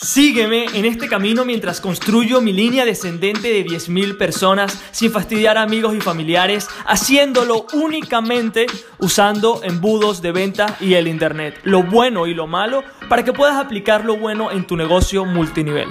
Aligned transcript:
Sígueme 0.00 0.66
en 0.74 0.84
este 0.84 1.08
camino 1.08 1.44
mientras 1.44 1.80
construyo 1.80 2.40
mi 2.40 2.52
línea 2.52 2.84
descendente 2.84 3.48
de 3.48 3.66
10.000 3.66 4.16
personas 4.16 4.80
sin 4.92 5.10
fastidiar 5.10 5.58
a 5.58 5.62
amigos 5.62 5.92
y 5.96 6.00
familiares, 6.00 6.68
haciéndolo 6.86 7.66
únicamente 7.72 8.66
usando 9.00 9.60
embudos 9.64 10.22
de 10.22 10.30
venta 10.30 10.76
y 10.78 10.94
el 10.94 11.08
Internet, 11.08 11.58
lo 11.64 11.82
bueno 11.82 12.28
y 12.28 12.34
lo 12.34 12.46
malo, 12.46 12.84
para 13.08 13.24
que 13.24 13.32
puedas 13.32 13.56
aplicar 13.56 14.04
lo 14.04 14.16
bueno 14.16 14.52
en 14.52 14.68
tu 14.68 14.76
negocio 14.76 15.24
multinivel. 15.24 15.88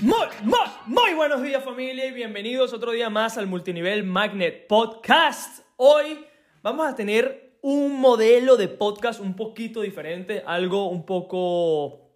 Muy, 0.00 0.26
muy, 0.42 0.58
muy 0.86 1.14
buenos 1.14 1.40
días 1.40 1.62
familia 1.62 2.06
y 2.06 2.10
bienvenidos 2.10 2.72
otro 2.72 2.90
día 2.90 3.10
más 3.10 3.38
al 3.38 3.46
Multinivel 3.46 4.02
Magnet 4.02 4.66
Podcast. 4.66 5.60
Hoy 5.76 6.26
vamos 6.62 6.84
a 6.88 6.96
tener 6.96 7.43
un 7.64 7.98
modelo 7.98 8.58
de 8.58 8.68
podcast 8.68 9.20
un 9.20 9.36
poquito 9.36 9.80
diferente, 9.80 10.42
algo 10.46 10.90
un 10.90 11.06
poco 11.06 12.10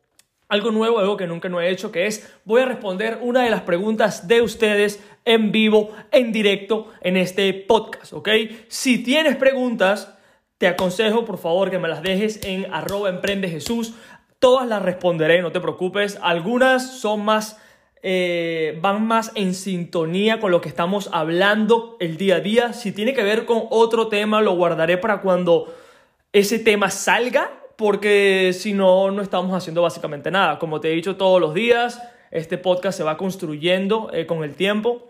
algo 0.46 0.70
nuevo, 0.73 0.98
algo 0.98 1.16
que 1.16 1.27
nunca 1.27 1.48
no 1.48 1.59
he 1.59 1.70
hecho, 1.70 1.90
que 1.90 2.06
es 2.06 2.30
voy 2.45 2.60
a 2.60 2.66
responder 2.66 3.18
una 3.23 3.45
de 3.45 3.48
las 3.48 3.62
preguntas 3.62 4.28
de 4.28 4.42
ustedes 4.42 5.02
en 5.24 5.50
vivo, 5.50 5.90
en 6.10 6.32
directo, 6.32 6.88
en 7.00 7.16
este 7.16 7.54
podcast, 7.54 8.12
¿ok? 8.12 8.28
Si 8.68 9.02
tienes 9.02 9.37
preguntas, 9.37 10.18
te 10.59 10.66
aconsejo 10.66 11.24
por 11.24 11.38
favor 11.38 11.70
que 11.70 11.78
me 11.78 11.88
las 11.88 12.02
dejes 12.02 12.45
en 12.45 12.70
arroba 12.70 13.09
emprende 13.09 13.48
Jesús. 13.48 13.95
Todas 14.38 14.68
las 14.68 14.82
responderé, 14.82 15.40
no 15.40 15.51
te 15.51 15.60
preocupes. 15.60 16.18
Algunas 16.20 17.01
son 17.01 17.24
más 17.24 17.59
eh, 18.02 18.79
van 18.80 19.07
más 19.07 19.33
en 19.34 19.55
sintonía 19.55 20.41
con 20.41 20.51
lo 20.51 20.61
que 20.61 20.69
estamos 20.69 21.11
hablando 21.12 21.97
el 22.01 22.16
día 22.16 22.37
a 22.37 22.41
día. 22.41 22.73
Si 22.73 22.93
tiene 22.93 23.15
que 23.15 23.23
ver 23.23 23.45
con 23.45 23.65
otro 23.71 24.09
tema, 24.09 24.41
lo 24.41 24.55
guardaré 24.55 24.98
para 24.98 25.21
cuando 25.21 25.74
ese 26.33 26.59
tema 26.59 26.91
salga, 26.91 27.51
porque 27.77 28.52
si 28.52 28.73
no, 28.73 29.11
no 29.11 29.23
estamos 29.23 29.52
haciendo 29.57 29.83
básicamente 29.83 30.30
nada. 30.30 30.59
Como 30.59 30.80
te 30.80 30.91
he 30.91 30.95
dicho 30.95 31.16
todos 31.16 31.41
los 31.41 31.55
días, 31.55 32.02
este 32.30 32.59
podcast 32.59 32.96
se 32.96 33.05
va 33.05 33.16
construyendo 33.16 34.10
eh, 34.12 34.27
con 34.27 34.45
el 34.45 34.55
tiempo. 34.55 35.02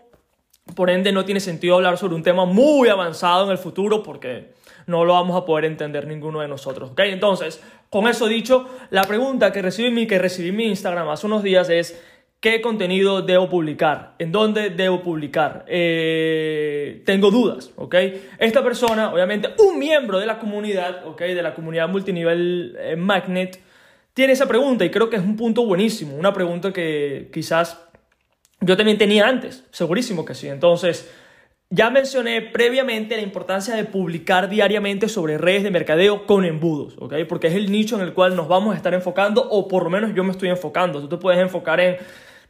Por 0.75 0.89
ende, 0.89 1.11
no 1.11 1.25
tiene 1.25 1.39
sentido 1.39 1.75
hablar 1.75 1.97
sobre 1.97 2.15
un 2.15 2.23
tema 2.23 2.45
muy 2.45 2.89
avanzado 2.89 3.45
en 3.45 3.51
el 3.51 3.57
futuro 3.57 4.03
porque 4.03 4.53
no 4.85 5.05
lo 5.05 5.13
vamos 5.13 5.39
a 5.39 5.45
poder 5.45 5.65
entender 5.65 6.07
ninguno 6.07 6.41
de 6.41 6.47
nosotros. 6.47 6.91
¿ok? 6.91 6.99
Entonces, 7.05 7.61
con 7.89 8.07
eso 8.07 8.27
dicho, 8.27 8.67
la 8.89 9.03
pregunta 9.03 9.51
que 9.51 9.61
recibí, 9.61 10.07
que 10.07 10.19
recibí 10.19 10.49
en 10.49 10.55
mi 10.55 10.65
Instagram 10.65 11.09
hace 11.09 11.27
unos 11.27 11.43
días 11.43 11.69
es 11.69 11.99
¿Qué 12.41 12.61
contenido 12.61 13.21
debo 13.21 13.49
publicar? 13.49 14.15
¿En 14.17 14.31
dónde 14.31 14.69
debo 14.69 15.03
publicar? 15.03 15.65
Eh, 15.67 17.01
tengo 17.05 17.31
dudas, 17.31 17.73
¿ok? 17.75 17.95
Esta 18.37 18.63
persona, 18.63 19.11
obviamente, 19.11 19.49
un 19.57 19.77
miembro 19.77 20.19
de 20.19 20.25
la 20.25 20.39
comunidad, 20.39 21.05
¿ok? 21.05 21.19
De 21.19 21.41
la 21.41 21.53
comunidad 21.53 21.89
multinivel 21.89 22.77
eh, 22.79 22.95
Magnet, 22.95 23.61
tiene 24.13 24.31
esa 24.31 24.47
pregunta 24.47 24.85
y 24.85 24.89
creo 24.89 25.09
que 25.09 25.17
es 25.17 25.21
un 25.21 25.35
punto 25.35 25.65
buenísimo, 25.65 26.15
una 26.15 26.31
pregunta 26.31 26.71
que 26.71 27.29
quizás 27.33 27.85
yo 28.61 28.77
también 28.77 28.97
tenía 28.97 29.27
antes, 29.27 29.65
segurísimo 29.71 30.23
que 30.23 30.33
sí. 30.33 30.47
Entonces, 30.47 31.11
ya 31.69 31.89
mencioné 31.89 32.41
previamente 32.41 33.17
la 33.17 33.21
importancia 33.21 33.75
de 33.75 33.83
publicar 33.83 34.47
diariamente 34.47 35.09
sobre 35.09 35.37
redes 35.37 35.63
de 35.63 35.71
mercadeo 35.71 36.25
con 36.25 36.45
embudos, 36.45 36.95
¿ok? 36.99 37.15
Porque 37.27 37.47
es 37.47 37.55
el 37.55 37.69
nicho 37.69 37.97
en 37.97 38.01
el 38.01 38.13
cual 38.13 38.37
nos 38.37 38.47
vamos 38.47 38.75
a 38.75 38.77
estar 38.77 38.93
enfocando, 38.93 39.45
o 39.49 39.67
por 39.67 39.83
lo 39.83 39.89
menos 39.89 40.15
yo 40.15 40.23
me 40.23 40.31
estoy 40.31 40.47
enfocando. 40.47 41.01
Tú 41.01 41.09
te 41.09 41.17
puedes 41.17 41.41
enfocar 41.41 41.81
en 41.81 41.97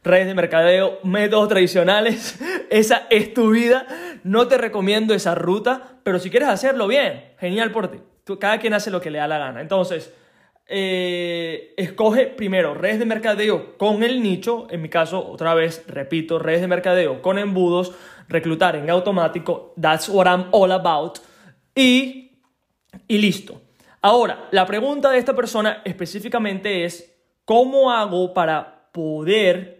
redes 0.02 0.26
de 0.26 0.34
mercadeo, 0.34 0.98
métodos 1.02 1.48
tradicionales, 1.48 2.38
esa 2.70 3.06
es 3.10 3.34
tu 3.34 3.50
vida. 3.50 3.86
No 4.24 4.48
te 4.48 4.58
recomiendo 4.58 5.14
esa 5.14 5.34
ruta, 5.34 5.98
pero 6.02 6.18
si 6.18 6.30
quieres 6.30 6.48
hacerlo 6.48 6.86
bien, 6.86 7.32
genial 7.38 7.70
por 7.70 7.88
ti. 7.88 7.98
cada 8.38 8.58
quien 8.58 8.74
hace 8.74 8.90
lo 8.90 9.00
que 9.00 9.10
le 9.10 9.18
da 9.18 9.28
la 9.28 9.38
gana. 9.38 9.60
Entonces, 9.60 10.12
eh, 10.66 11.74
escoge 11.76 12.28
primero 12.28 12.74
redes 12.74 13.00
de 13.00 13.04
mercadeo 13.04 13.76
con 13.76 14.04
el 14.04 14.22
nicho, 14.22 14.68
en 14.70 14.82
mi 14.82 14.88
caso, 14.88 15.26
otra 15.26 15.52
vez, 15.54 15.84
repito, 15.88 16.38
redes 16.38 16.60
de 16.60 16.68
mercadeo 16.68 17.20
con 17.22 17.38
embudos, 17.38 17.92
reclutar 18.28 18.76
en 18.76 18.88
automático, 18.88 19.74
that's 19.80 20.08
what 20.08 20.26
I'm 20.26 20.46
all 20.52 20.70
about, 20.70 21.18
y, 21.74 22.38
y 23.08 23.18
listo. 23.18 23.60
Ahora, 24.00 24.48
la 24.52 24.64
pregunta 24.64 25.10
de 25.10 25.18
esta 25.18 25.34
persona 25.34 25.82
específicamente 25.84 26.84
es, 26.84 27.18
¿cómo 27.44 27.90
hago 27.90 28.32
para 28.32 28.90
poder 28.92 29.79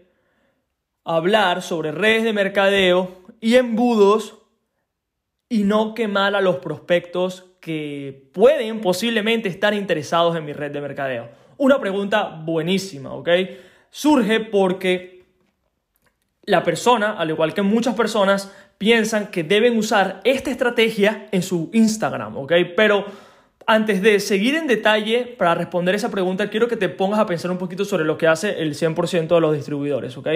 hablar 1.03 1.61
sobre 1.61 1.91
redes 1.91 2.23
de 2.23 2.33
mercadeo 2.33 3.21
y 3.39 3.55
embudos 3.55 4.37
y 5.49 5.63
no 5.63 5.93
quemar 5.93 6.35
a 6.35 6.41
los 6.41 6.57
prospectos 6.57 7.45
que 7.59 8.29
pueden 8.33 8.81
posiblemente 8.81 9.49
estar 9.49 9.73
interesados 9.73 10.35
en 10.35 10.45
mi 10.45 10.53
red 10.53 10.71
de 10.71 10.81
mercadeo. 10.81 11.29
Una 11.57 11.79
pregunta 11.79 12.41
buenísima, 12.43 13.13
¿ok? 13.13 13.29
Surge 13.89 14.39
porque 14.39 15.25
la 16.45 16.63
persona, 16.63 17.17
al 17.17 17.29
igual 17.29 17.53
que 17.53 17.61
muchas 17.61 17.95
personas, 17.95 18.51
piensan 18.77 19.27
que 19.27 19.43
deben 19.43 19.77
usar 19.77 20.21
esta 20.23 20.49
estrategia 20.49 21.27
en 21.31 21.43
su 21.43 21.69
Instagram, 21.73 22.37
¿ok? 22.37 22.53
Pero 22.75 23.05
antes 23.67 24.01
de 24.01 24.19
seguir 24.19 24.55
en 24.55 24.65
detalle 24.65 25.35
para 25.37 25.53
responder 25.53 25.93
esa 25.93 26.09
pregunta, 26.09 26.49
quiero 26.49 26.67
que 26.67 26.77
te 26.77 26.89
pongas 26.89 27.19
a 27.19 27.27
pensar 27.27 27.51
un 27.51 27.59
poquito 27.59 27.85
sobre 27.85 28.05
lo 28.05 28.17
que 28.17 28.27
hace 28.27 28.59
el 28.61 28.73
100% 28.73 29.27
de 29.27 29.41
los 29.41 29.53
distribuidores, 29.53 30.17
¿ok? 30.17 30.27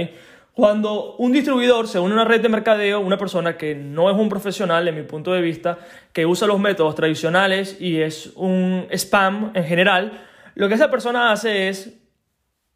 Cuando 0.56 1.18
un 1.18 1.34
distribuidor 1.34 1.86
se 1.90 2.00
une 2.00 2.14
a 2.14 2.16
una 2.16 2.24
red 2.24 2.40
de 2.40 2.48
mercadeo, 2.48 3.02
una 3.02 3.18
persona 3.18 3.58
que 3.58 3.76
no 3.76 4.10
es 4.10 4.16
un 4.16 4.30
profesional, 4.30 4.88
en 4.88 4.96
mi 4.96 5.04
punto 5.04 5.34
de 5.34 5.42
vista, 5.42 5.80
que 6.14 6.26
usa 6.26 6.48
los 6.48 6.60
métodos 6.60 6.96
tradicionales 6.96 7.76
y 7.82 8.00
es 8.00 8.32
un 8.38 8.88
spam 8.90 9.52
en 9.54 9.66
general, 9.66 10.14
lo 10.56 10.70
que 10.70 10.76
esa 10.76 10.90
persona 10.90 11.34
hace 11.34 11.68
es 11.68 12.00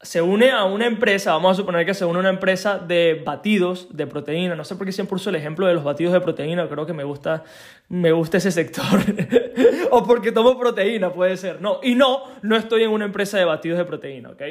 se 0.02 0.22
une 0.22 0.52
a 0.52 0.66
una 0.66 0.88
empresa, 0.88 1.32
vamos 1.32 1.52
a 1.52 1.56
suponer 1.56 1.86
que 1.86 1.94
se 1.94 2.04
une 2.04 2.18
a 2.18 2.20
una 2.20 2.30
empresa 2.30 2.80
de 2.80 3.22
batidos 3.26 3.88
de 3.96 4.08
proteína, 4.08 4.56
no 4.56 4.66
sé 4.66 4.76
por 4.76 4.86
qué 4.86 4.92
siempre 4.92 5.16
uso 5.16 5.30
el 5.30 5.38
ejemplo 5.38 5.66
de 5.66 5.74
los 5.74 5.84
batidos 5.86 6.12
de 6.12 6.20
proteína, 6.20 6.68
creo 6.68 6.86
que 6.86 6.94
me 6.94 7.06
gusta, 7.06 7.46
me 7.88 8.12
gusta 8.12 8.38
ese 8.38 8.52
sector, 8.52 8.84
o 9.92 10.04
porque 10.04 10.34
tomo 10.34 10.60
proteína, 10.60 11.14
puede 11.14 11.38
ser, 11.38 11.62
no, 11.62 11.80
y 11.82 11.96
no, 11.96 12.24
no 12.42 12.58
estoy 12.58 12.84
en 12.84 12.92
una 12.92 13.06
empresa 13.06 13.38
de 13.38 13.46
batidos 13.46 13.78
de 13.78 13.86
proteína, 13.86 14.32
¿ok? 14.32 14.42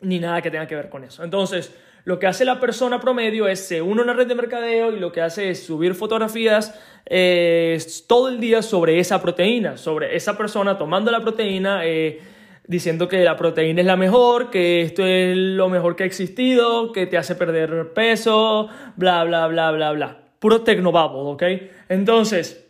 Ni 0.00 0.18
nada 0.18 0.42
que 0.42 0.50
tenga 0.50 0.66
que 0.66 0.76
ver 0.76 0.90
con 0.90 1.04
eso. 1.04 1.24
Entonces, 1.24 1.74
lo 2.04 2.18
que 2.18 2.26
hace 2.26 2.44
la 2.44 2.60
persona 2.60 3.00
promedio 3.00 3.48
es 3.48 3.66
se 3.66 3.80
une 3.80 4.02
a 4.02 4.04
una 4.04 4.12
red 4.12 4.26
de 4.26 4.34
mercadeo 4.34 4.92
y 4.92 5.00
lo 5.00 5.10
que 5.10 5.22
hace 5.22 5.50
es 5.50 5.64
subir 5.64 5.94
fotografías 5.94 6.78
eh, 7.06 7.78
todo 8.06 8.28
el 8.28 8.40
día 8.40 8.62
sobre 8.62 8.98
esa 8.98 9.22
proteína, 9.22 9.78
sobre 9.78 10.14
esa 10.14 10.36
persona 10.36 10.76
tomando 10.76 11.10
la 11.10 11.20
proteína, 11.20 11.86
eh, 11.86 12.20
diciendo 12.66 13.08
que 13.08 13.24
la 13.24 13.36
proteína 13.36 13.80
es 13.80 13.86
la 13.86 13.96
mejor, 13.96 14.50
que 14.50 14.82
esto 14.82 15.04
es 15.04 15.36
lo 15.36 15.68
mejor 15.68 15.96
que 15.96 16.02
ha 16.02 16.06
existido, 16.06 16.92
que 16.92 17.06
te 17.06 17.16
hace 17.16 17.34
perder 17.34 17.92
peso, 17.94 18.68
bla, 18.96 19.24
bla, 19.24 19.46
bla, 19.46 19.70
bla, 19.70 19.92
bla. 19.92 20.20
Puro 20.38 20.60
tecnobabo, 20.60 21.30
¿ok? 21.30 21.42
Entonces, 21.88 22.66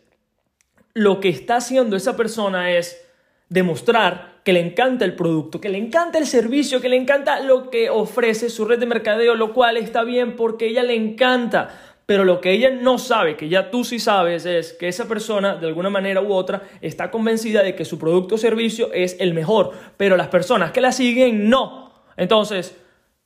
lo 0.93 1.19
que 1.19 1.27
está 1.27 1.57
haciendo 1.57 1.97
esa 1.97 2.15
persona 2.15 2.71
es 2.71 3.04
demostrar 3.49 4.35
que 4.43 4.53
le 4.53 4.59
encanta 4.59 5.05
el 5.05 5.15
producto, 5.15 5.59
que 5.59 5.69
le 5.69 5.77
encanta 5.77 6.19
el 6.19 6.27
servicio, 6.27 6.79
que 6.79 6.89
le 6.89 6.97
encanta 6.97 7.39
lo 7.39 7.69
que 7.71 7.89
ofrece 7.89 8.49
su 8.49 8.65
red 8.65 8.79
de 8.79 8.85
mercadeo, 8.85 9.35
lo 9.35 9.53
cual 9.53 9.77
está 9.77 10.03
bien 10.03 10.35
porque 10.35 10.67
ella 10.67 10.83
le 10.83 10.95
encanta. 10.95 11.95
Pero 12.05 12.23
lo 12.23 12.39
que 12.39 12.51
ella 12.51 12.69
no 12.69 12.99
sabe, 12.99 13.35
que 13.35 13.49
ya 13.49 13.71
tú 13.71 13.83
sí 13.83 13.97
sabes, 13.97 14.45
es 14.45 14.73
que 14.73 14.87
esa 14.87 15.07
persona, 15.07 15.55
de 15.55 15.65
alguna 15.65 15.89
manera 15.89 16.21
u 16.21 16.31
otra, 16.31 16.61
está 16.81 17.09
convencida 17.09 17.63
de 17.63 17.73
que 17.73 17.85
su 17.85 17.97
producto 17.97 18.35
o 18.35 18.37
servicio 18.37 18.93
es 18.93 19.17
el 19.19 19.33
mejor, 19.33 19.71
pero 19.97 20.15
las 20.15 20.27
personas 20.27 20.71
que 20.71 20.81
la 20.81 20.91
siguen 20.91 21.49
no. 21.49 21.91
Entonces, 22.15 22.77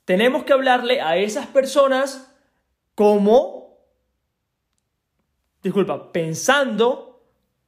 tenemos 0.05 0.45
que 0.45 0.53
hablarle 0.53 1.01
a 1.01 1.17
esas 1.17 1.47
personas 1.47 2.33
como, 2.95 3.77
disculpa, 5.61 6.13
pensando 6.13 7.08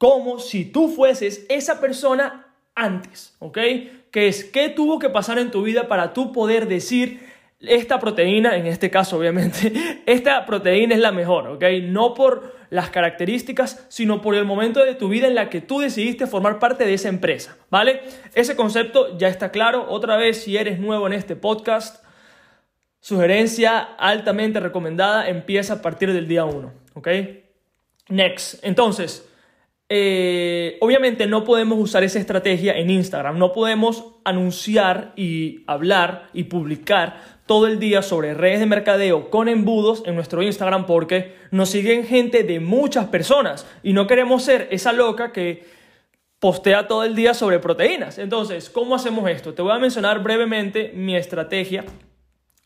como 0.02 0.40
si 0.40 0.66
tú 0.66 0.88
fueses 0.88 1.46
esa 1.48 1.80
persona 1.80 2.56
antes, 2.74 3.36
¿ok? 3.38 3.60
Que 4.10 4.28
es 4.28 4.44
qué 4.44 4.70
tuvo 4.70 4.98
que 4.98 5.12
pasar 5.12 5.38
en 5.38 5.52
tu 5.52 5.62
vida 5.62 5.88
para 5.88 6.12
tú 6.12 6.32
poder 6.32 6.68
decir 6.68 7.20
esta 7.60 8.00
proteína, 8.00 8.58
en 8.58 8.66
este 8.66 8.90
caso 8.90 9.16
obviamente, 9.16 10.02
esta 10.08 10.44
proteína 10.48 10.96
es 10.96 11.02
la 11.02 11.12
mejor, 11.12 11.50
¿ok? 11.50 11.64
No 11.84 12.16
por 12.16 12.56
las 12.72 12.90
características, 12.90 13.86
sino 13.90 14.24
por 14.24 14.34
el 14.34 14.44
momento 14.44 14.84
de 14.84 14.96
tu 14.96 15.08
vida 15.08 15.28
en 15.28 15.36
la 15.36 15.52
que 15.52 15.62
tú 15.62 15.82
decidiste 15.82 16.26
formar 16.26 16.58
parte 16.58 16.88
de 16.88 16.96
esa 16.96 17.10
empresa, 17.10 17.56
¿vale? 17.70 18.02
Ese 18.34 18.56
concepto 18.56 19.16
ya 19.20 19.28
está 19.28 19.52
claro. 19.52 19.86
Otra 19.88 20.18
vez, 20.18 20.42
si 20.42 20.58
eres 20.58 20.80
nuevo 20.80 21.06
en 21.06 21.14
este 21.14 21.36
podcast, 21.36 22.04
sugerencia 23.02 23.78
altamente 23.78 24.60
recomendada, 24.62 25.30
empieza 25.30 25.74
a 25.74 25.82
partir 25.84 26.12
del 26.12 26.28
día 26.28 26.44
1, 26.46 26.74
¿ok? 26.96 27.08
Next. 28.10 28.64
Entonces, 28.64 29.28
eh, 29.94 30.78
obviamente 30.80 31.28
no 31.28 31.44
podemos 31.44 31.78
usar 31.78 32.06
esa 32.06 32.18
estrategia 32.18 32.78
en 32.78 32.90
Instagram, 32.90 33.38
no 33.38 33.52
podemos 33.52 34.06
anunciar 34.24 35.12
y 35.18 35.66
hablar 35.68 36.30
y 36.32 36.46
publicar 36.46 37.42
todo 37.46 37.68
el 37.68 37.78
día 37.78 38.02
sobre 38.02 38.34
redes 38.34 38.62
de 38.62 38.68
mercadeo 38.68 39.30
con 39.30 39.50
embudos 39.50 40.04
en 40.06 40.16
nuestro 40.16 40.42
Instagram 40.42 40.86
porque 40.86 41.36
nos 41.52 41.72
siguen 41.72 42.06
gente 42.06 42.44
de 42.44 42.62
muchas 42.62 43.08
personas 43.08 43.68
y 43.84 43.92
no 43.92 44.08
queremos 44.08 44.44
ser 44.44 44.70
esa 44.72 44.94
loca 44.94 45.34
que 45.34 45.66
postea 46.40 46.88
todo 46.88 47.04
el 47.04 47.14
día 47.14 47.34
sobre 47.34 47.60
proteínas. 47.60 48.18
Entonces, 48.18 48.70
¿cómo 48.70 48.96
hacemos 48.96 49.30
esto? 49.30 49.54
Te 49.54 49.62
voy 49.62 49.74
a 49.74 49.80
mencionar 49.80 50.24
brevemente 50.24 50.94
mi 50.96 51.18
estrategia 51.18 51.84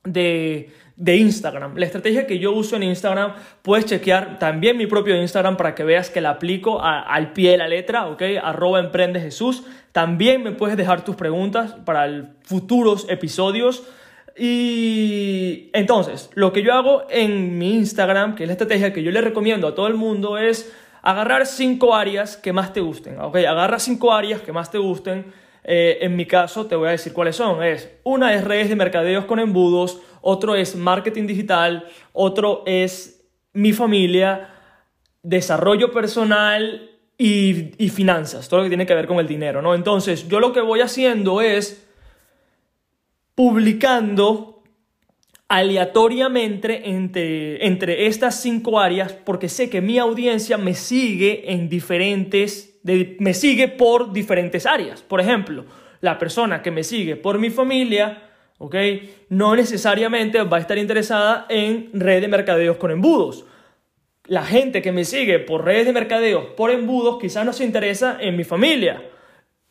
de, 0.06 0.70
Instagram. 0.98 1.76
La 1.76 1.86
estrategia 1.86 2.26
que 2.26 2.40
yo 2.40 2.54
uso 2.54 2.76
en 2.78 2.84
Instagram, 2.84 3.34
puedes 3.62 3.86
chequear 3.86 4.40
también 4.40 4.78
mi 4.78 4.88
propio 4.88 5.20
Instagram 5.20 5.58
para 5.58 5.76
que 5.76 5.84
veas 5.84 6.10
que 6.10 6.22
la 6.22 6.32
aplico 6.32 6.82
al 6.82 7.34
pie 7.34 7.52
de 7.52 7.58
la 7.58 7.68
letra, 7.68 8.08
¿ok? 8.08 8.22
Arroba 8.42 8.80
Emprende 8.80 9.20
Jesús. 9.20 9.64
También 9.92 10.44
me 10.44 10.52
puedes 10.52 10.78
dejar 10.78 11.04
tus 11.04 11.16
preguntas 11.16 11.76
para 11.86 12.36
futuros 12.44 13.08
episodios. 13.10 13.84
Y 14.38 15.70
entonces, 15.74 16.30
lo 16.34 16.52
que 16.52 16.62
yo 16.62 16.74
hago 16.74 17.04
en 17.10 17.58
mi 17.58 17.74
Instagram, 17.76 18.36
que 18.36 18.44
es 18.44 18.48
la 18.48 18.54
estrategia 18.54 18.94
que 18.94 19.04
yo 19.04 19.12
le 19.12 19.22
recomiendo 19.22 19.68
a 19.68 19.76
todo 19.76 19.88
el 19.88 19.96
mundo, 19.96 20.38
es 20.38 20.74
agarrar 21.02 21.46
cinco 21.46 21.96
áreas 21.96 22.36
que 22.36 22.52
más 22.52 22.74
te 22.74 22.82
gusten. 22.82 23.20
¿ok? 23.20 23.38
Agarra 23.38 23.80
cinco 23.80 24.12
áreas 24.12 24.42
que 24.42 24.52
más 24.52 24.72
te 24.72 24.78
gusten. 24.78 25.26
Eh, 25.68 25.98
en 26.02 26.16
mi 26.16 26.26
caso, 26.26 26.68
te 26.68 26.76
voy 26.76 26.90
a 26.90 26.92
decir 26.92 27.12
cuáles 27.12 27.36
son. 27.36 27.64
Es, 27.64 27.92
una 28.04 28.34
es 28.34 28.44
redes 28.44 28.70
de 28.70 28.76
mercadeos 28.76 29.26
con 29.26 29.40
embudos, 29.40 30.00
otro 30.22 30.56
es 30.56 30.76
marketing 30.76 31.26
digital, 31.26 31.88
otro 32.14 32.64
es 32.66 33.26
mi 33.54 33.74
familia, 33.74 34.50
desarrollo 35.24 35.92
personal 35.92 36.92
y, 37.18 37.84
y 37.84 37.90
finanzas, 37.90 38.48
todo 38.48 38.60
lo 38.60 38.64
que 38.66 38.70
tiene 38.70 38.86
que 38.86 38.94
ver 38.94 39.08
con 39.08 39.18
el 39.18 39.28
dinero, 39.28 39.62
¿no? 39.62 39.74
Entonces, 39.74 40.28
yo 40.28 40.40
lo 40.40 40.54
que 40.54 40.62
voy 40.62 40.82
haciendo 40.82 41.42
es 41.42 41.88
publicando 43.34 44.56
aleatoriamente 45.48 46.90
entre, 46.90 47.66
entre 47.66 48.08
estas 48.08 48.42
cinco 48.42 48.80
áreas 48.80 49.14
porque 49.14 49.50
sé 49.50 49.70
que 49.70 49.82
mi 49.82 50.00
audiencia 50.00 50.58
me 50.58 50.74
sigue 50.74 51.52
en 51.52 51.70
diferentes, 51.70 52.75
me 52.86 53.34
sigue 53.34 53.68
por 53.68 54.14
diferentes 54.14 54.66
áreas. 54.66 55.02
Por 55.02 55.20
ejemplo, 55.20 55.66
la 56.02 56.20
persona 56.20 56.62
que 56.62 56.72
me 56.72 56.84
sigue 56.84 57.16
por 57.16 57.40
mi 57.40 57.50
familia, 57.50 58.30
¿ok? 58.60 58.76
No 59.30 59.56
necesariamente 59.56 60.42
va 60.44 60.58
a 60.58 60.60
estar 60.60 60.78
interesada 60.78 61.46
en 61.50 61.90
redes 61.94 62.22
de 62.22 62.28
mercadeos 62.28 62.78
con 62.78 62.92
embudos. 62.92 63.46
La 64.28 64.44
gente 64.44 64.82
que 64.82 64.92
me 64.92 65.04
sigue 65.04 65.40
por 65.40 65.66
redes 65.66 65.86
de 65.86 65.94
mercadeos 65.94 66.46
por 66.58 66.72
embudos 66.72 67.20
quizás 67.20 67.46
no 67.46 67.54
se 67.54 67.66
interesa 67.66 68.18
en 68.20 68.38
mi 68.38 68.44
familia. 68.44 69.04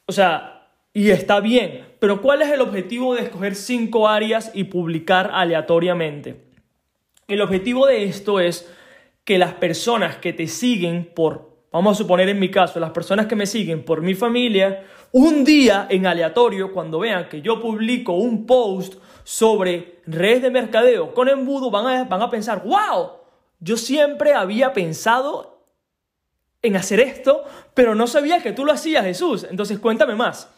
O 0.06 0.12
sea, 0.12 0.68
y 0.92 1.10
está 1.10 1.40
bien, 1.40 1.84
pero 1.98 2.20
¿cuál 2.20 2.42
es 2.42 2.50
el 2.50 2.60
objetivo 2.60 3.14
de 3.14 3.22
escoger 3.22 3.54
cinco 3.54 4.08
áreas 4.08 4.50
y 4.54 4.64
publicar 4.64 5.30
aleatoriamente? 5.32 6.36
El 7.26 7.40
objetivo 7.40 7.86
de 7.86 8.04
esto 8.04 8.38
es 8.38 8.70
que 9.24 9.38
las 9.38 9.54
personas 9.54 10.16
que 10.16 10.32
te 10.32 10.46
siguen 10.46 11.10
por, 11.14 11.53
vamos 11.74 11.96
a 11.96 12.02
suponer 12.02 12.28
en 12.28 12.38
mi 12.38 12.52
caso, 12.52 12.78
las 12.78 12.92
personas 12.92 13.26
que 13.26 13.34
me 13.34 13.46
siguen 13.46 13.84
por 13.84 14.00
mi 14.00 14.14
familia, 14.14 14.86
un 15.10 15.44
día 15.44 15.88
en 15.90 16.06
aleatorio, 16.06 16.72
cuando 16.72 17.00
vean 17.00 17.28
que 17.28 17.42
yo 17.42 17.60
publico 17.60 18.12
un 18.12 18.46
post 18.46 18.94
sobre 19.24 20.00
redes 20.06 20.42
de 20.42 20.52
mercadeo 20.52 21.12
con 21.12 21.28
embudo, 21.28 21.72
van 21.72 21.86
a, 21.86 22.04
van 22.04 22.22
a 22.22 22.30
pensar, 22.30 22.62
wow, 22.62 23.14
yo 23.58 23.76
siempre 23.76 24.34
había 24.34 24.72
pensado 24.72 25.64
en 26.62 26.76
hacer 26.76 27.00
esto, 27.00 27.42
pero 27.74 27.96
no 27.96 28.06
sabía 28.06 28.40
que 28.40 28.52
tú 28.52 28.64
lo 28.64 28.70
hacías, 28.70 29.04
Jesús. 29.04 29.44
Entonces 29.50 29.80
cuéntame 29.80 30.14
más. 30.14 30.48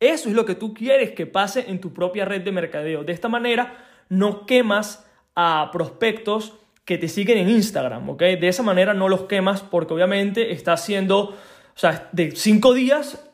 Eso 0.00 0.28
es 0.28 0.34
lo 0.34 0.44
que 0.44 0.56
tú 0.56 0.74
quieres 0.74 1.12
que 1.12 1.26
pase 1.26 1.70
en 1.70 1.80
tu 1.80 1.94
propia 1.94 2.24
red 2.24 2.42
de 2.42 2.50
mercadeo. 2.50 3.04
De 3.04 3.12
esta 3.12 3.28
manera 3.28 3.86
no 4.08 4.44
quemas 4.44 5.08
a 5.36 5.70
prospectos 5.72 6.54
que 6.84 6.98
te 6.98 7.08
siguen 7.08 7.38
en 7.38 7.48
Instagram, 7.48 8.08
¿ok? 8.10 8.20
De 8.20 8.48
esa 8.48 8.62
manera 8.62 8.94
no 8.94 9.08
los 9.08 9.22
quemas 9.22 9.62
porque 9.62 9.94
obviamente 9.94 10.52
estás 10.52 10.82
haciendo, 10.82 11.30
o 11.30 11.36
sea, 11.74 12.08
de 12.12 12.32
cinco 12.32 12.74
días 12.74 13.24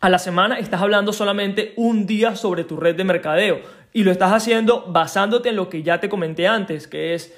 a 0.00 0.08
la 0.08 0.18
semana 0.18 0.58
estás 0.58 0.80
hablando 0.80 1.12
solamente 1.12 1.74
un 1.76 2.06
día 2.06 2.36
sobre 2.36 2.64
tu 2.64 2.76
red 2.76 2.96
de 2.96 3.04
mercadeo 3.04 3.60
y 3.92 4.04
lo 4.04 4.10
estás 4.10 4.32
haciendo 4.32 4.86
basándote 4.88 5.50
en 5.50 5.56
lo 5.56 5.68
que 5.68 5.82
ya 5.82 6.00
te 6.00 6.08
comenté 6.08 6.48
antes, 6.48 6.88
que 6.88 7.14
es 7.14 7.36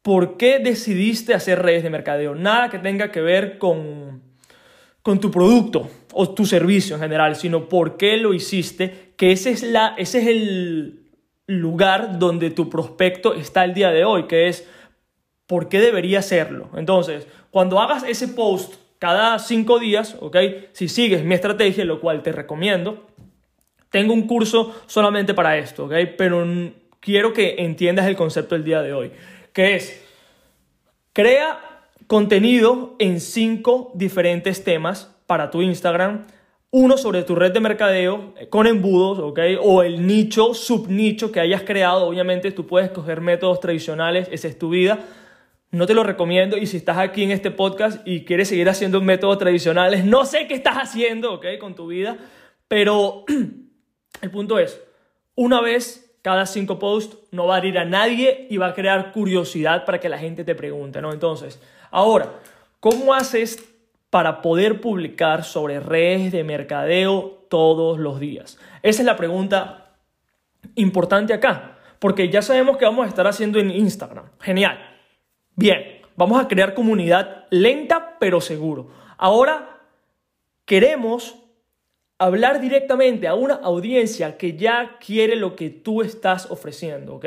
por 0.00 0.38
qué 0.38 0.58
decidiste 0.58 1.34
hacer 1.34 1.60
redes 1.60 1.82
de 1.82 1.90
mercadeo. 1.90 2.34
Nada 2.34 2.70
que 2.70 2.78
tenga 2.78 3.10
que 3.10 3.20
ver 3.20 3.58
con 3.58 4.30
con 5.02 5.20
tu 5.20 5.30
producto 5.30 5.88
o 6.12 6.30
tu 6.30 6.44
servicio 6.44 6.96
en 6.96 7.02
general, 7.02 7.36
sino 7.36 7.68
por 7.68 7.96
qué 7.96 8.16
lo 8.16 8.34
hiciste, 8.34 9.12
que 9.16 9.32
ese 9.32 9.50
es, 9.50 9.62
la, 9.62 9.94
ese 9.96 10.20
es 10.20 10.26
el 10.26 10.99
lugar 11.50 12.18
donde 12.18 12.50
tu 12.50 12.70
prospecto 12.70 13.34
está 13.34 13.64
el 13.64 13.74
día 13.74 13.90
de 13.90 14.04
hoy, 14.04 14.24
que 14.24 14.48
es 14.48 14.68
por 15.46 15.68
qué 15.68 15.80
debería 15.80 16.20
hacerlo. 16.20 16.68
Entonces, 16.76 17.26
cuando 17.50 17.80
hagas 17.80 18.04
ese 18.04 18.28
post 18.28 18.74
cada 19.00 19.38
cinco 19.38 19.80
días, 19.80 20.16
¿ok? 20.20 20.36
Si 20.72 20.88
sigues 20.88 21.24
mi 21.24 21.34
estrategia, 21.34 21.84
lo 21.84 22.00
cual 22.00 22.22
te 22.22 22.30
recomiendo, 22.30 23.06
tengo 23.90 24.14
un 24.14 24.28
curso 24.28 24.80
solamente 24.86 25.34
para 25.34 25.58
esto, 25.58 25.86
¿ok? 25.86 25.94
Pero 26.16 26.46
quiero 27.00 27.32
que 27.32 27.56
entiendas 27.58 28.06
el 28.06 28.14
concepto 28.14 28.54
del 28.54 28.64
día 28.64 28.82
de 28.82 28.92
hoy, 28.92 29.10
que 29.52 29.74
es, 29.74 30.06
crea 31.12 31.58
contenido 32.06 32.94
en 33.00 33.20
cinco 33.20 33.90
diferentes 33.94 34.62
temas 34.62 35.12
para 35.26 35.50
tu 35.50 35.62
Instagram. 35.62 36.26
Uno 36.72 36.96
sobre 36.96 37.24
tu 37.24 37.34
red 37.34 37.52
de 37.52 37.60
mercadeo 37.60 38.34
eh, 38.38 38.48
con 38.48 38.66
embudos, 38.66 39.18
¿ok? 39.18 39.40
O 39.62 39.82
el 39.82 40.06
nicho, 40.06 40.54
subnicho 40.54 41.32
que 41.32 41.40
hayas 41.40 41.62
creado. 41.62 42.06
Obviamente 42.06 42.52
tú 42.52 42.66
puedes 42.66 42.90
coger 42.90 43.20
métodos 43.20 43.60
tradicionales, 43.60 44.28
esa 44.30 44.48
es 44.48 44.58
tu 44.58 44.70
vida. 44.70 45.00
No 45.72 45.86
te 45.86 45.94
lo 45.94 46.02
recomiendo 46.02 46.56
y 46.56 46.66
si 46.66 46.76
estás 46.76 46.98
aquí 46.98 47.22
en 47.22 47.30
este 47.30 47.50
podcast 47.50 48.06
y 48.06 48.24
quieres 48.24 48.48
seguir 48.48 48.68
haciendo 48.68 49.00
métodos 49.00 49.38
tradicionales, 49.38 50.04
no 50.04 50.24
sé 50.24 50.46
qué 50.46 50.54
estás 50.54 50.76
haciendo, 50.76 51.34
¿ok? 51.34 51.46
Con 51.60 51.74
tu 51.74 51.86
vida. 51.86 52.16
Pero 52.68 53.24
el 54.22 54.30
punto 54.30 54.58
es, 54.58 54.80
una 55.34 55.60
vez 55.60 56.16
cada 56.22 56.46
cinco 56.46 56.78
posts 56.78 57.16
no 57.30 57.46
va 57.46 57.56
a 57.56 57.66
ir 57.66 57.78
a 57.78 57.84
nadie 57.84 58.46
y 58.50 58.56
va 58.58 58.68
a 58.68 58.74
crear 58.74 59.12
curiosidad 59.12 59.84
para 59.84 60.00
que 60.00 60.08
la 60.08 60.18
gente 60.18 60.44
te 60.44 60.54
pregunte, 60.54 61.00
¿no? 61.00 61.12
Entonces, 61.12 61.60
Ahora, 61.90 62.40
¿cómo 62.78 63.14
haces 63.14 63.58
para 64.10 64.42
poder 64.42 64.80
publicar 64.80 65.44
sobre 65.44 65.80
redes 65.80 66.32
de 66.32 66.44
mercadeo 66.44 67.46
todos 67.48 67.98
los 67.98 68.20
días? 68.20 68.58
Esa 68.82 69.02
es 69.02 69.06
la 69.06 69.16
pregunta 69.16 69.96
importante 70.74 71.32
acá, 71.32 71.78
porque 71.98 72.28
ya 72.28 72.42
sabemos 72.42 72.76
que 72.76 72.84
vamos 72.84 73.06
a 73.06 73.08
estar 73.08 73.26
haciendo 73.26 73.58
en 73.58 73.70
Instagram. 73.70 74.26
Genial. 74.40 74.78
Bien, 75.54 76.02
vamos 76.16 76.42
a 76.42 76.48
crear 76.48 76.74
comunidad 76.74 77.46
lenta 77.50 78.16
pero 78.18 78.40
seguro. 78.40 78.90
Ahora 79.16 79.80
queremos 80.64 81.36
hablar 82.18 82.60
directamente 82.60 83.26
a 83.26 83.34
una 83.34 83.54
audiencia 83.54 84.36
que 84.36 84.56
ya 84.56 84.98
quiere 84.98 85.36
lo 85.36 85.56
que 85.56 85.70
tú 85.70 86.02
estás 86.02 86.50
ofreciendo, 86.50 87.14
¿ok? 87.14 87.24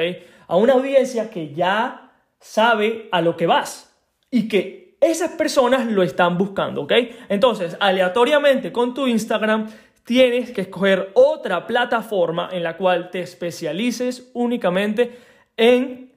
A 0.48 0.56
una 0.56 0.74
audiencia 0.74 1.32
que 1.32 1.54
ya 1.54 2.12
sabe 2.40 3.10
a 3.12 3.22
lo 3.22 3.36
que 3.36 3.48
vas 3.48 3.92
y 4.30 4.48
que 4.48 4.83
esas 5.12 5.32
personas 5.32 5.88
lo 5.88 6.04
están 6.04 6.38
buscando, 6.38 6.84
¿ok? 6.84 6.94
Entonces, 7.30 7.78
aleatoriamente 7.80 8.72
con 8.72 8.94
tu 8.94 9.08
Instagram 9.08 9.70
tienes 10.04 10.52
que 10.52 10.62
escoger 10.62 11.12
otra 11.14 11.66
plataforma 11.66 12.50
en 12.52 12.64
la 12.64 12.78
cual 12.78 13.10
te 13.10 13.22
especialices 13.22 14.30
únicamente 14.34 15.18
en 15.58 16.12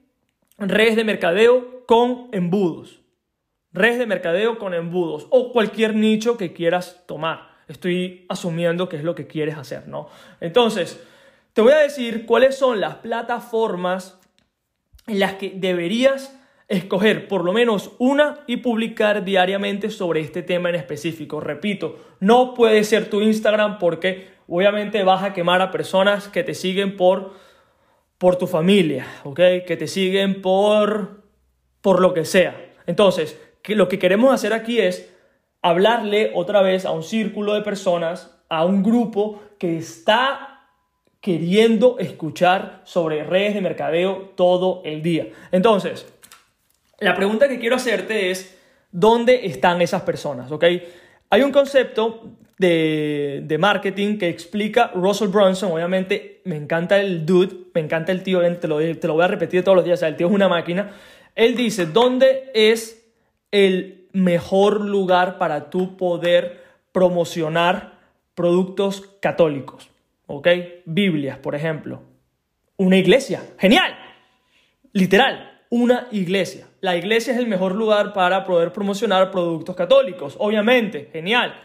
redes 0.58 0.96
de 0.96 1.04
mercadeo 1.04 1.84
con 1.86 2.28
embudos. 2.32 3.00
Redes 3.72 3.98
de 3.98 4.06
mercadeo 4.06 4.58
con 4.58 4.74
embudos 4.74 5.26
o 5.30 5.52
cualquier 5.52 5.94
nicho 5.94 6.36
que 6.36 6.52
quieras 6.52 7.04
tomar. 7.06 7.56
Estoy 7.68 8.24
asumiendo 8.28 8.88
que 8.88 8.96
es 8.96 9.04
lo 9.04 9.14
que 9.14 9.26
quieres 9.26 9.56
hacer, 9.56 9.88
¿no? 9.88 10.08
Entonces, 10.40 11.00
te 11.52 11.62
voy 11.62 11.72
a 11.72 11.78
decir 11.78 12.26
cuáles 12.26 12.56
son 12.56 12.80
las 12.80 12.96
plataformas 12.96 14.18
en 15.06 15.20
las 15.20 15.34
que 15.34 15.52
deberías 15.54 16.38
escoger 16.68 17.28
por 17.28 17.44
lo 17.44 17.52
menos 17.52 17.92
una 17.98 18.40
y 18.46 18.58
publicar 18.58 19.24
diariamente 19.24 19.90
sobre 19.90 20.20
este 20.20 20.42
tema 20.42 20.68
en 20.68 20.74
específico. 20.74 21.40
Repito, 21.40 21.98
no 22.20 22.54
puede 22.54 22.82
ser 22.84 23.08
tu 23.08 23.20
Instagram 23.20 23.78
porque 23.78 24.28
obviamente 24.48 25.02
vas 25.04 25.22
a 25.22 25.32
quemar 25.32 25.60
a 25.60 25.70
personas 25.70 26.28
que 26.28 26.42
te 26.42 26.54
siguen 26.54 26.96
por, 26.96 27.34
por 28.18 28.36
tu 28.36 28.46
familia, 28.46 29.06
¿ok? 29.24 29.40
Que 29.66 29.76
te 29.78 29.86
siguen 29.86 30.42
por, 30.42 31.22
por 31.80 32.00
lo 32.00 32.14
que 32.14 32.24
sea. 32.24 32.56
Entonces, 32.86 33.40
que 33.62 33.76
lo 33.76 33.88
que 33.88 33.98
queremos 33.98 34.32
hacer 34.32 34.52
aquí 34.52 34.80
es 34.80 35.12
hablarle 35.62 36.32
otra 36.34 36.62
vez 36.62 36.84
a 36.84 36.92
un 36.92 37.02
círculo 37.02 37.54
de 37.54 37.62
personas, 37.62 38.36
a 38.48 38.64
un 38.64 38.82
grupo 38.82 39.42
que 39.58 39.76
está 39.76 40.56
queriendo 41.20 41.98
escuchar 41.98 42.82
sobre 42.84 43.24
redes 43.24 43.54
de 43.54 43.60
mercadeo 43.60 44.32
todo 44.36 44.82
el 44.84 45.02
día. 45.02 45.26
Entonces, 45.50 46.06
la 46.98 47.14
pregunta 47.14 47.48
que 47.48 47.58
quiero 47.58 47.76
hacerte 47.76 48.30
es, 48.30 48.58
¿dónde 48.90 49.46
están 49.46 49.82
esas 49.82 50.02
personas? 50.02 50.50
¿Ok? 50.50 50.64
Hay 51.30 51.42
un 51.42 51.52
concepto 51.52 52.36
de, 52.58 53.56
marketing 53.58 54.18
que 54.18 54.28
explica 54.28 54.92
Russell 54.94 55.28
Brunson, 55.28 55.72
obviamente 55.72 56.40
me 56.44 56.56
encanta 56.56 56.98
el 57.00 57.26
dude, 57.26 57.54
me 57.74 57.80
encanta 57.80 58.12
el 58.12 58.22
tío, 58.22 58.40
te 58.58 58.68
lo, 58.68 58.78
te 58.78 59.06
lo 59.06 59.14
voy 59.14 59.24
a 59.24 59.28
repetir 59.28 59.62
todos 59.62 59.76
los 59.76 59.84
días, 59.84 60.02
el 60.02 60.16
tío 60.16 60.28
es 60.28 60.32
una 60.32 60.48
máquina. 60.48 60.92
Él 61.34 61.56
dice, 61.56 61.86
¿dónde 61.86 62.50
es 62.54 63.06
el 63.50 64.08
mejor 64.12 64.80
lugar 64.80 65.38
para 65.38 65.68
tú 65.68 65.96
poder 65.96 66.64
promocionar 66.92 67.98
productos 68.34 69.02
católicos, 69.20 69.90
¿ok? 70.26 70.48
Biblias, 70.86 71.38
por 71.38 71.54
ejemplo. 71.54 72.02
Una 72.78 72.96
iglesia, 72.96 73.42
genial, 73.58 73.96
literal, 74.92 75.60
una 75.70 76.08
iglesia. 76.10 76.66
La 76.86 76.96
iglesia 76.96 77.32
es 77.32 77.40
el 77.40 77.48
mejor 77.48 77.74
lugar 77.74 78.12
para 78.12 78.44
poder 78.44 78.72
promocionar 78.72 79.32
productos 79.32 79.74
católicos, 79.74 80.36
obviamente, 80.38 81.08
genial. 81.12 81.60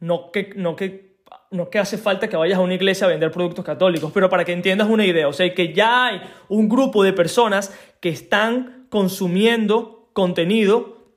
No 0.00 0.32
que, 0.32 0.50
no 0.56 0.74
que, 0.74 1.14
no 1.52 1.70
que 1.70 1.78
hace 1.78 1.96
falta 1.96 2.28
que 2.28 2.36
vayas 2.36 2.58
a 2.58 2.60
una 2.60 2.74
iglesia 2.74 3.06
a 3.06 3.10
vender 3.10 3.30
productos 3.30 3.64
católicos, 3.64 4.10
pero 4.12 4.28
para 4.28 4.44
que 4.44 4.52
entiendas 4.52 4.88
una 4.88 5.06
idea, 5.06 5.28
o 5.28 5.32
sea, 5.32 5.54
que 5.54 5.72
ya 5.72 6.06
hay 6.06 6.22
un 6.48 6.68
grupo 6.68 7.04
de 7.04 7.12
personas 7.12 7.72
que 8.00 8.08
están 8.08 8.88
consumiendo 8.90 10.08
contenido 10.12 11.14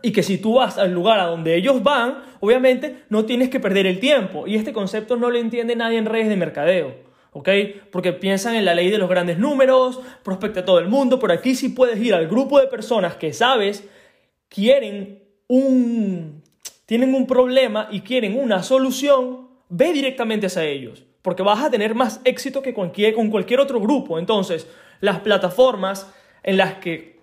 y 0.00 0.12
que 0.12 0.22
si 0.22 0.38
tú 0.38 0.54
vas 0.54 0.78
al 0.78 0.92
lugar 0.92 1.18
a 1.18 1.24
donde 1.24 1.56
ellos 1.56 1.82
van, 1.82 2.22
obviamente 2.38 3.02
no 3.08 3.24
tienes 3.24 3.48
que 3.48 3.58
perder 3.58 3.88
el 3.88 3.98
tiempo. 3.98 4.46
Y 4.46 4.54
este 4.54 4.72
concepto 4.72 5.16
no 5.16 5.30
lo 5.30 5.38
entiende 5.38 5.74
nadie 5.74 5.98
en 5.98 6.06
redes 6.06 6.28
de 6.28 6.36
mercadeo. 6.36 7.07
¿Ok? 7.32 7.48
Porque 7.90 8.12
piensan 8.12 8.54
en 8.54 8.64
la 8.64 8.74
ley 8.74 8.90
de 8.90 8.98
los 8.98 9.08
grandes 9.08 9.38
números, 9.38 10.00
prospecta 10.22 10.60
a 10.60 10.64
todo 10.64 10.78
el 10.78 10.88
mundo, 10.88 11.18
pero 11.18 11.32
aquí 11.32 11.54
sí 11.54 11.70
puedes 11.70 11.98
ir 12.00 12.14
al 12.14 12.28
grupo 12.28 12.60
de 12.60 12.66
personas 12.66 13.16
que 13.16 13.32
sabes 13.32 13.84
quieren 14.48 15.22
un, 15.46 16.42
tienen 16.86 17.14
un 17.14 17.26
problema 17.26 17.88
y 17.90 18.00
quieren 18.00 18.38
una 18.38 18.62
solución, 18.62 19.48
ve 19.68 19.92
directamente 19.92 20.46
hacia 20.46 20.64
ellos, 20.64 21.04
porque 21.22 21.42
vas 21.42 21.62
a 21.62 21.70
tener 21.70 21.94
más 21.94 22.20
éxito 22.24 22.62
que 22.62 22.74
con 22.74 23.30
cualquier 23.30 23.60
otro 23.60 23.80
grupo. 23.80 24.18
Entonces, 24.18 24.66
las 25.00 25.20
plataformas 25.20 26.12
en 26.42 26.56
las 26.56 26.74
que 26.74 27.18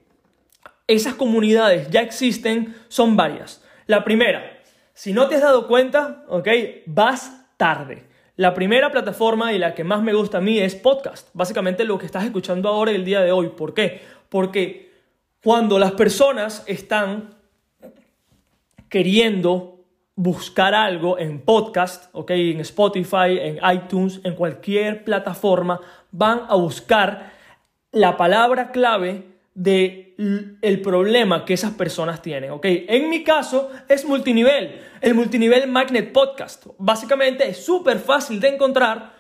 esas 0.88 1.16
comunidades 1.16 1.90
ya 1.90 2.02
existen 2.02 2.76
son 2.88 3.16
varias. 3.16 3.64
La 3.88 4.04
primera, 4.04 4.60
si 4.94 5.14
no 5.14 5.28
te 5.28 5.36
has 5.36 5.42
dado 5.42 5.68
cuenta, 5.68 6.24
¿ok? 6.28 6.48
Vas 6.86 7.46
tarde. 7.58 8.06
La 8.38 8.54
primera 8.54 8.92
plataforma 8.92 9.54
y 9.54 9.60
la 9.60 9.74
que 9.74 9.86
más 9.86 10.02
me 10.02 10.14
gusta 10.14 10.40
a 10.40 10.42
mí 10.42 10.60
es 10.60 10.76
podcast. 10.76 11.30
Básicamente 11.34 11.86
lo 11.86 11.98
que 11.98 12.06
estás 12.06 12.26
escuchando 12.26 12.68
ahora 12.68 12.92
el 12.92 13.06
día 13.06 13.22
de 13.22 13.32
hoy. 13.32 13.50
¿Por 13.50 13.74
qué? 13.74 14.02
Porque 14.28 14.92
cuando 15.42 15.80
las 15.80 15.94
personas 15.94 16.64
están 16.68 17.36
queriendo 18.90 19.80
buscar 20.16 20.74
algo 20.74 21.18
en 21.18 21.42
podcast, 21.42 22.10
¿ok? 22.14 22.32
En 22.32 22.60
Spotify, 22.62 23.40
en 23.40 23.60
iTunes, 23.74 24.20
en 24.24 24.36
cualquier 24.36 25.04
plataforma, 25.06 25.80
van 26.12 26.42
a 26.50 26.56
buscar 26.56 27.32
la 27.92 28.18
palabra 28.18 28.72
clave 28.72 29.35
de 29.56 30.16
el 30.62 30.82
problema 30.82 31.44
que 31.46 31.54
esas 31.54 31.72
personas 31.72 32.22
tienen, 32.22 32.52
¿ok? 32.52 32.66
En 32.66 33.10
mi 33.10 33.24
caso 33.24 33.70
es 33.90 34.06
multinivel, 34.06 34.80
el 35.02 35.16
multinivel 35.16 35.68
Magnet 35.68 36.12
Podcast. 36.12 36.68
Básicamente 36.78 37.50
es 37.50 37.66
súper 37.66 38.00
fácil 38.00 38.40
de 38.40 38.50
encontrar. 38.50 39.14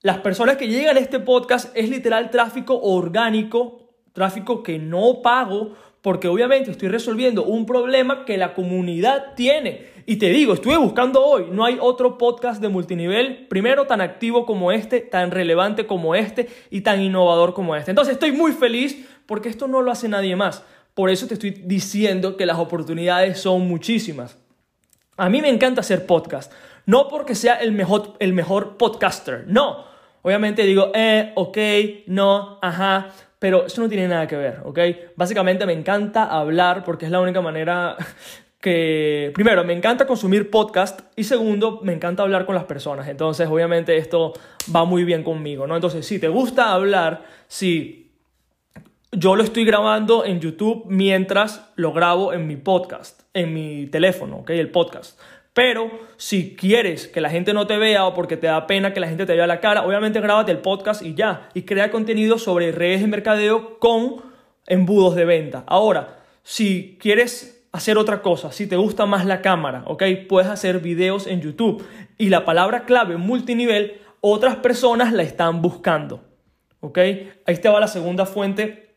Las 0.00 0.18
personas 0.18 0.56
que 0.56 0.68
llegan 0.68 0.96
a 0.96 1.00
este 1.00 1.20
podcast 1.20 1.76
es 1.76 1.88
literal 1.88 2.30
tráfico 2.30 2.78
orgánico, 2.80 3.94
tráfico 4.12 4.62
que 4.62 4.78
no 4.78 5.22
pago, 5.22 5.74
porque 6.02 6.26
obviamente 6.26 6.72
estoy 6.72 6.88
resolviendo 6.88 7.44
un 7.44 7.64
problema 7.64 8.24
que 8.24 8.36
la 8.36 8.54
comunidad 8.54 9.34
tiene. 9.36 9.92
Y 10.04 10.16
te 10.16 10.30
digo, 10.30 10.54
estuve 10.54 10.76
buscando 10.76 11.24
hoy, 11.24 11.46
no 11.52 11.64
hay 11.64 11.78
otro 11.80 12.18
podcast 12.18 12.60
de 12.60 12.68
multinivel, 12.68 13.46
primero 13.46 13.86
tan 13.86 14.00
activo 14.00 14.44
como 14.44 14.72
este, 14.72 15.00
tan 15.00 15.30
relevante 15.30 15.86
como 15.86 16.16
este 16.16 16.48
y 16.70 16.80
tan 16.80 17.00
innovador 17.00 17.54
como 17.54 17.76
este. 17.76 17.92
Entonces 17.92 18.14
estoy 18.14 18.32
muy 18.32 18.50
feliz 18.50 19.08
porque 19.26 19.48
esto 19.48 19.68
no 19.68 19.82
lo 19.82 19.90
hace 19.90 20.08
nadie 20.08 20.36
más. 20.36 20.64
Por 20.94 21.10
eso 21.10 21.26
te 21.26 21.34
estoy 21.34 21.50
diciendo 21.50 22.36
que 22.36 22.46
las 22.46 22.58
oportunidades 22.58 23.40
son 23.40 23.66
muchísimas. 23.66 24.36
A 25.16 25.28
mí 25.28 25.40
me 25.40 25.48
encanta 25.48 25.80
hacer 25.80 26.06
podcast, 26.06 26.52
no 26.86 27.08
porque 27.08 27.34
sea 27.34 27.54
el 27.54 27.72
mejor, 27.72 28.14
el 28.18 28.32
mejor 28.32 28.76
podcaster, 28.76 29.44
no. 29.46 29.84
Obviamente 30.22 30.62
digo, 30.62 30.92
eh, 30.94 31.32
ok, 31.34 31.58
no, 32.06 32.58
ajá, 32.62 33.08
pero 33.38 33.66
eso 33.66 33.82
no 33.82 33.88
tiene 33.88 34.06
nada 34.06 34.26
que 34.26 34.36
ver, 34.36 34.60
¿ok? 34.64 34.78
Básicamente 35.16 35.66
me 35.66 35.72
encanta 35.72 36.24
hablar 36.24 36.84
porque 36.84 37.06
es 37.06 37.10
la 37.10 37.20
única 37.20 37.40
manera 37.40 37.96
que, 38.60 39.32
primero, 39.34 39.64
me 39.64 39.72
encanta 39.72 40.06
consumir 40.06 40.48
podcast 40.48 41.00
y 41.16 41.24
segundo, 41.24 41.80
me 41.82 41.92
encanta 41.92 42.22
hablar 42.22 42.46
con 42.46 42.54
las 42.54 42.64
personas. 42.64 43.08
Entonces, 43.08 43.48
obviamente 43.48 43.96
esto 43.96 44.32
va 44.74 44.84
muy 44.84 45.02
bien 45.02 45.24
conmigo, 45.24 45.66
¿no? 45.66 45.74
Entonces, 45.74 46.06
si 46.06 46.20
te 46.20 46.28
gusta 46.28 46.72
hablar, 46.72 47.24
si 47.48 48.01
yo 49.12 49.36
lo 49.36 49.42
estoy 49.42 49.66
grabando 49.66 50.24
en 50.24 50.40
YouTube 50.40 50.84
mientras 50.88 51.70
lo 51.76 51.92
grabo 51.92 52.32
en 52.32 52.46
mi 52.46 52.56
podcast, 52.56 53.22
en 53.34 53.52
mi 53.52 53.86
teléfono, 53.86 54.38
¿ok? 54.38 54.50
El 54.50 54.70
podcast. 54.70 55.20
Pero 55.52 55.90
si 56.16 56.56
quieres 56.56 57.08
que 57.08 57.20
la 57.20 57.28
gente 57.28 57.52
no 57.52 57.66
te 57.66 57.76
vea 57.76 58.06
o 58.06 58.14
porque 58.14 58.38
te 58.38 58.46
da 58.46 58.66
pena 58.66 58.94
que 58.94 59.00
la 59.00 59.08
gente 59.08 59.26
te 59.26 59.36
vea 59.36 59.46
la 59.46 59.60
cara, 59.60 59.84
obviamente 59.84 60.22
grábate 60.22 60.50
el 60.50 60.58
podcast 60.58 61.02
y 61.02 61.14
ya. 61.14 61.50
Y 61.52 61.62
crea 61.62 61.90
contenido 61.90 62.38
sobre 62.38 62.72
redes 62.72 63.02
de 63.02 63.06
mercadeo 63.06 63.78
con 63.78 64.22
embudos 64.66 65.14
de 65.14 65.26
venta. 65.26 65.62
Ahora, 65.66 66.22
si 66.42 66.96
quieres 66.98 67.68
hacer 67.70 67.98
otra 67.98 68.22
cosa, 68.22 68.50
si 68.50 68.66
te 68.66 68.76
gusta 68.76 69.04
más 69.04 69.26
la 69.26 69.42
cámara, 69.42 69.84
¿ok? 69.88 70.04
Puedes 70.26 70.48
hacer 70.48 70.78
videos 70.78 71.26
en 71.26 71.42
YouTube. 71.42 71.84
Y 72.16 72.30
la 72.30 72.46
palabra 72.46 72.86
clave 72.86 73.18
multinivel, 73.18 74.00
otras 74.22 74.56
personas 74.56 75.12
la 75.12 75.22
están 75.22 75.60
buscando. 75.60 76.24
¿Ok? 76.80 76.98
Ahí 77.46 77.56
te 77.60 77.68
va 77.68 77.78
la 77.78 77.86
segunda 77.86 78.26
fuente 78.26 78.91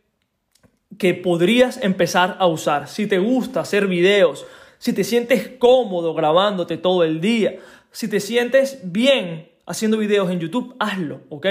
que 0.97 1.13
podrías 1.13 1.81
empezar 1.83 2.37
a 2.39 2.47
usar. 2.47 2.87
Si 2.87 3.07
te 3.07 3.19
gusta 3.19 3.61
hacer 3.61 3.87
videos, 3.87 4.45
si 4.77 4.93
te 4.93 5.03
sientes 5.03 5.49
cómodo 5.59 6.13
grabándote 6.13 6.77
todo 6.77 7.03
el 7.03 7.21
día, 7.21 7.55
si 7.91 8.07
te 8.07 8.19
sientes 8.19 8.79
bien 8.83 9.49
haciendo 9.65 9.97
videos 9.97 10.29
en 10.29 10.39
YouTube, 10.39 10.75
hazlo, 10.79 11.21
¿ok? 11.29 11.47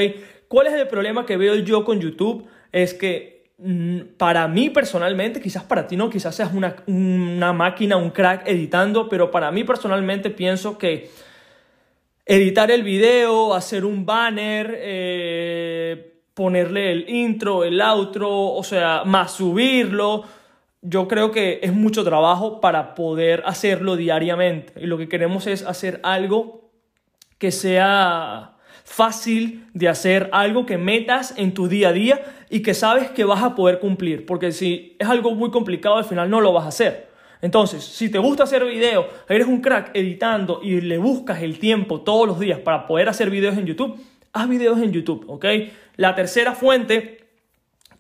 ¿Cuál 0.49 0.69
es 0.69 0.75
el 0.75 0.87
problema 0.87 1.27
que 1.27 1.37
veo 1.37 1.57
yo 1.57 1.85
con 1.85 2.01
YouTube? 2.01 2.47
Es 2.71 2.95
que 2.95 3.51
mm, 3.59 4.01
para 4.17 4.47
mí 4.47 4.71
personalmente, 4.71 5.41
quizás 5.41 5.65
para 5.65 5.87
ti 5.87 5.97
no, 5.97 6.11
quizás 6.11 6.35
seas 6.35 6.53
una, 6.53 6.77
una 6.87 7.53
máquina, 7.53 7.97
un 7.97 8.11
crack 8.11 8.47
editando, 8.47 9.09
pero 9.09 9.31
para 9.31 9.51
mí 9.51 9.65
personalmente 9.65 10.31
pienso 10.31 10.79
que 10.79 11.11
editar 12.27 12.71
el 12.71 12.83
video, 12.83 13.55
hacer 13.55 13.85
un 13.85 14.07
banner, 14.07 14.75
eh, 14.79 16.14
ponerle 16.35 16.93
el 16.93 17.09
intro, 17.09 17.65
el 17.65 17.81
outro, 17.81 18.31
o 18.31 18.63
sea, 18.63 19.03
más 19.05 19.33
subirlo, 19.33 20.25
yo 20.83 21.09
creo 21.09 21.31
que 21.31 21.61
es 21.63 21.73
mucho 21.73 22.05
trabajo 22.05 22.61
para 22.61 22.95
poder 22.95 23.43
hacerlo 23.47 23.97
diariamente. 23.97 24.75
Y 24.77 24.87
lo 24.87 24.99
que 24.99 25.09
queremos 25.09 25.47
es 25.47 25.65
hacer 25.65 26.01
algo 26.03 26.71
que 27.39 27.51
sea 27.51 28.57
fácil 28.85 29.67
de 29.73 29.89
hacer, 29.89 30.29
algo 30.33 30.67
que 30.67 30.77
metas 30.77 31.35
en 31.39 31.55
tu 31.55 31.69
día 31.69 31.89
a 31.89 31.93
día 31.93 32.23
y 32.51 32.61
que 32.61 32.75
sabes 32.75 33.11
que 33.11 33.25
vas 33.25 33.43
a 33.43 33.55
poder 33.55 33.79
cumplir. 33.79 34.27
Porque 34.27 34.53
si 34.53 34.95
es 34.99 35.09
algo 35.09 35.35
muy 35.35 35.51
complicado, 35.51 35.97
al 35.97 36.05
final 36.05 36.29
no 36.29 36.43
lo 36.43 36.53
vas 36.53 36.67
a 36.67 36.69
hacer. 36.69 37.09
Entonces, 37.41 37.83
si 37.83 38.11
te 38.11 38.19
gusta 38.19 38.45
hacer 38.45 38.65
videos, 38.65 39.07
eres 39.29 39.47
un 39.47 39.61
crack 39.61 39.91
editando 39.95 40.61
y 40.63 40.81
le 40.81 40.99
buscas 40.99 41.43
el 41.43 41.59
tiempo 41.59 42.03
todos 42.03 42.27
los 42.27 42.39
días 42.39 42.59
para 42.59 42.87
poder 42.87 43.09
hacer 43.09 43.31
videos 43.31 43.57
en 43.57 43.67
YouTube, 43.67 43.99
haz 44.33 44.49
videos 44.49 44.79
en 44.79 44.93
YouTube, 44.93 45.25
¿ok? 45.29 45.45
La 45.97 46.15
tercera 46.15 46.55
fuente 46.55 47.25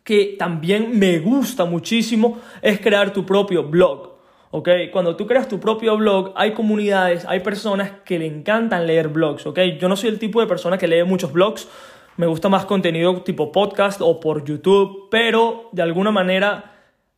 que 0.02 0.36
también 0.38 0.98
me 0.98 1.18
gusta 1.18 1.64
muchísimo 1.64 2.38
es 2.60 2.80
crear 2.80 3.12
tu 3.12 3.24
propio 3.24 3.64
blog. 3.64 4.14
¿ok? 4.50 4.68
Cuando 4.92 5.16
tú 5.16 5.26
creas 5.26 5.48
tu 5.48 5.58
propio 5.58 5.96
blog, 5.96 6.32
hay 6.36 6.52
comunidades, 6.52 7.24
hay 7.24 7.40
personas 7.40 7.90
que 8.04 8.20
le 8.20 8.26
encantan 8.26 8.86
leer 8.86 9.08
blogs, 9.08 9.46
¿ok? 9.46 9.58
Yo 9.80 9.88
no 9.88 9.96
soy 9.96 10.10
el 10.10 10.20
tipo 10.20 10.40
de 10.40 10.46
persona 10.46 10.78
que 10.78 10.86
lee 10.86 11.02
muchos 11.02 11.32
blogs, 11.32 11.66
me 12.16 12.26
gusta 12.26 12.48
más 12.48 12.64
contenido 12.64 13.22
tipo 13.22 13.50
podcast 13.50 14.00
o 14.00 14.20
por 14.20 14.44
YouTube, 14.44 15.08
pero 15.10 15.70
de 15.72 15.82
alguna 15.82 16.12
manera 16.12 16.72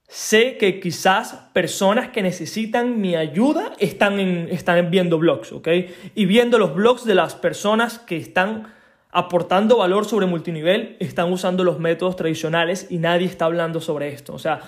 sé 0.09 0.57
que 0.57 0.81
quizás 0.81 1.35
personas 1.53 2.09
que 2.09 2.23
necesitan 2.23 3.03
mi 3.03 3.17
ayuda 3.17 3.75
están, 3.79 4.19
están 4.49 4.91
viendo 4.91 5.19
blogs, 5.19 5.53
¿ok? 5.53 5.69
Y 6.15 6.25
viendo 6.25 6.59
los 6.59 6.75
blogs 6.75 7.05
de 7.05 7.17
las 7.17 7.35
personas 7.35 7.99
que 7.99 8.17
están 8.17 8.73
aportando 9.11 9.79
valor 9.79 10.05
sobre 10.05 10.27
multinivel, 10.27 10.97
están 11.01 11.33
usando 11.33 11.65
los 11.65 11.79
métodos 11.79 12.17
tradicionales 12.17 12.87
y 12.91 12.99
nadie 12.99 13.27
está 13.27 13.47
hablando 13.47 13.81
sobre 13.81 14.09
esto. 14.09 14.35
O 14.35 14.39
sea, 14.39 14.61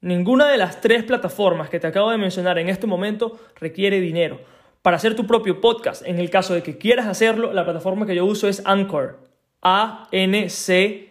Ninguna 0.00 0.46
de 0.46 0.58
las 0.58 0.80
tres 0.80 1.02
plataformas 1.02 1.70
que 1.70 1.80
te 1.80 1.88
acabo 1.88 2.12
de 2.12 2.18
mencionar 2.18 2.56
en 2.60 2.68
este 2.68 2.86
momento 2.86 3.36
requiere 3.56 3.98
dinero. 3.98 4.38
Para 4.82 4.98
hacer 4.98 5.16
tu 5.16 5.26
propio 5.26 5.60
podcast, 5.60 6.06
en 6.06 6.20
el 6.20 6.30
caso 6.30 6.54
de 6.54 6.62
que 6.62 6.78
quieras 6.78 7.08
hacerlo, 7.08 7.52
la 7.52 7.64
plataforma 7.64 8.06
que 8.06 8.14
yo 8.14 8.24
uso 8.24 8.46
es 8.46 8.62
Anchor. 8.64 9.26
A-N-C-H-O-R. 9.62 11.06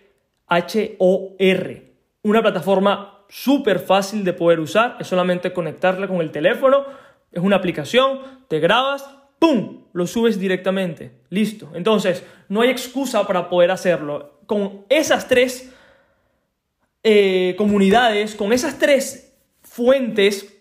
Una 2.22 2.42
plataforma 2.42 3.26
súper 3.30 3.80
fácil 3.80 4.24
de 4.24 4.34
poder 4.34 4.60
usar. 4.60 4.98
Es 5.00 5.08
solamente 5.08 5.54
conectarla 5.54 6.08
con 6.08 6.22
el 6.22 6.32
teléfono. 6.32 6.86
Es 7.32 7.42
una 7.42 7.58
aplicación. 7.58 8.20
Te 8.48 8.60
grabas. 8.60 9.10
¡Pum! 9.40 9.86
Lo 9.94 10.08
subes 10.08 10.40
directamente. 10.40 11.20
Listo. 11.30 11.70
Entonces, 11.74 12.24
no 12.50 12.62
hay 12.62 12.70
excusa 12.70 13.28
para 13.28 13.50
poder 13.50 13.72
hacerlo. 13.72 14.40
Con 14.46 14.86
esas 14.90 15.28
tres 15.28 15.74
eh, 17.04 17.56
comunidades, 17.58 18.36
con 18.36 18.54
esas 18.54 18.80
tres 18.80 19.34
fuentes 19.62 20.52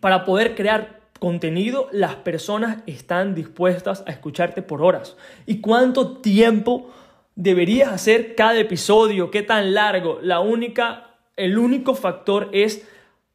para 0.00 0.24
poder 0.24 0.54
crear 0.54 0.98
contenido, 1.18 1.88
las 1.92 2.16
personas 2.16 2.78
están 2.86 3.34
dispuestas 3.34 4.02
a 4.06 4.10
escucharte 4.10 4.62
por 4.62 4.82
horas. 4.82 5.16
¿Y 5.46 5.60
cuánto 5.60 6.18
tiempo 6.18 6.90
deberías 7.38 7.92
hacer 7.92 8.34
cada 8.34 8.58
episodio? 8.58 9.30
¿Qué 9.30 9.42
tan 9.42 9.72
largo? 9.72 10.18
La 10.20 10.40
única, 10.40 11.14
el 11.36 11.56
único 11.56 11.94
factor 11.94 12.50
es 12.52 12.86